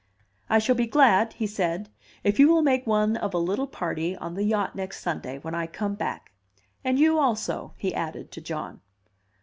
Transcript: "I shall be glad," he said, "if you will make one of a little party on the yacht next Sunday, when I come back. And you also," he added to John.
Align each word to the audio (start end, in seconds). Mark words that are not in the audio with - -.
"I 0.49 0.57
shall 0.57 0.73
be 0.73 0.87
glad," 0.87 1.33
he 1.33 1.45
said, 1.45 1.89
"if 2.23 2.39
you 2.39 2.47
will 2.49 2.63
make 2.63 2.87
one 2.87 3.17
of 3.17 3.35
a 3.35 3.37
little 3.37 3.67
party 3.67 4.17
on 4.17 4.33
the 4.33 4.41
yacht 4.41 4.73
next 4.75 5.01
Sunday, 5.01 5.37
when 5.37 5.53
I 5.53 5.67
come 5.67 5.93
back. 5.93 6.31
And 6.83 6.97
you 6.97 7.19
also," 7.19 7.75
he 7.77 7.93
added 7.93 8.31
to 8.31 8.41
John. 8.41 8.81